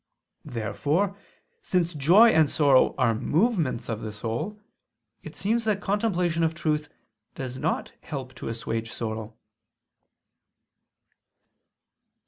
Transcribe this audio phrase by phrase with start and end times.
[0.45, 1.15] Therefore,
[1.61, 4.59] since joy and sorrow are movements of the soul,
[5.21, 6.89] it seems that the contemplation of truth
[7.35, 9.35] does not help to assuage sorrow.
[11.05, 12.19] Obj.